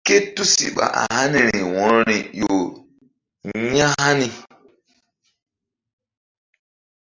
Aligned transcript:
Ké 0.07 0.15
tusiɓa 0.35 0.85
a 1.01 1.03
haniri 1.15 1.59
wo̧roi 1.73 2.19
ƴo 2.39 2.55
ya̧hani. 3.77 4.27